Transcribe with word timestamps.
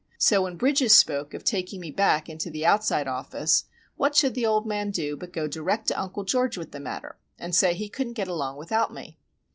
So 0.17 0.41
when 0.41 0.57
Bridges 0.57 0.97
spoke 0.97 1.35
of 1.35 1.43
taking 1.43 1.79
me 1.79 1.91
back 1.91 2.27
into 2.27 2.49
the 2.49 2.65
outside 2.65 3.07
office, 3.07 3.65
what 3.97 4.15
should 4.15 4.33
the 4.33 4.47
old 4.47 4.65
man 4.65 4.89
do 4.89 5.15
but 5.15 5.31
go 5.31 5.47
direct 5.47 5.89
to 5.89 6.01
Uncle 6.01 6.23
George 6.23 6.57
with 6.57 6.71
the 6.71 6.79
matter, 6.79 7.19
and 7.37 7.53
say 7.55 7.75
he 7.75 7.87
couldn't 7.87 8.13
get 8.13 8.27
along 8.27 8.57
without 8.57 8.91
me. 8.91 9.19